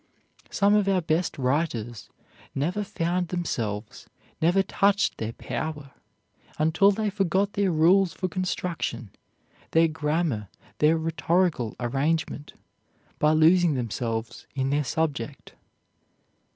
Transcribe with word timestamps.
Some 0.49 0.73
of 0.73 0.87
our 0.87 0.99
best 1.03 1.37
writers 1.37 2.09
never 2.55 2.83
found 2.83 3.27
themselves, 3.27 4.09
never 4.41 4.63
touched 4.63 5.19
their 5.19 5.33
power, 5.33 5.91
until 6.57 6.89
they 6.89 7.11
forgot 7.11 7.53
their 7.53 7.69
rules 7.71 8.11
for 8.11 8.27
construction, 8.27 9.11
their 9.73 9.87
grammar, 9.87 10.49
their 10.79 10.97
rhetorical 10.97 11.75
arrangement, 11.79 12.53
by 13.19 13.33
losing 13.33 13.75
themselves 13.75 14.47
in 14.55 14.71
their 14.71 14.83
subject. 14.83 15.53